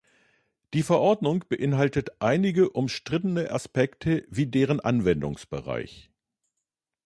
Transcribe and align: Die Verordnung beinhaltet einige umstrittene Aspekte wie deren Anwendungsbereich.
Die 0.73 0.81
Verordnung 0.81 1.45
beinhaltet 1.47 2.09
einige 2.23 2.71
umstrittene 2.71 3.51
Aspekte 3.51 4.25
wie 4.31 4.47
deren 4.47 4.79
Anwendungsbereich. 4.79 6.09